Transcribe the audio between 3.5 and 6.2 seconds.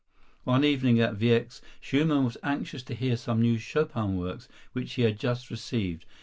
Chopin works which he had just received.